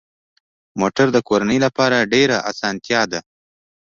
موټر 0.79 1.07
د 1.13 1.17
کورنۍ 1.29 1.57
لپاره 1.65 2.07
ډېره 2.13 2.37
اسانتیا 2.51 3.01
ده. 3.11 3.19